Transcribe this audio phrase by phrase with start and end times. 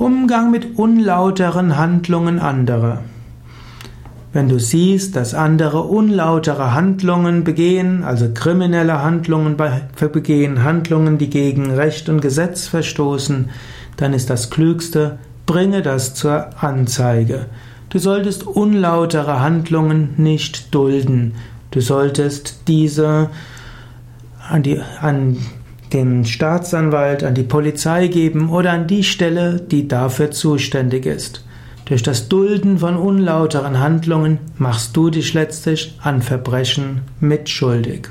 [0.00, 3.02] Umgang mit unlauteren Handlungen anderer.
[4.32, 11.70] Wenn du siehst, dass andere unlautere Handlungen begehen, also kriminelle Handlungen begehen, Handlungen, die gegen
[11.70, 13.50] Recht und Gesetz verstoßen,
[13.98, 17.44] dann ist das Klügste, bringe das zur Anzeige.
[17.90, 21.34] Du solltest unlautere Handlungen nicht dulden.
[21.72, 23.28] Du solltest diese
[24.48, 25.36] an, die, an
[25.92, 31.44] den Staatsanwalt, an die Polizei geben oder an die Stelle, die dafür zuständig ist.
[31.84, 38.08] Durch das Dulden von unlauteren Handlungen machst du dich letztlich an Verbrechen mitschuldig.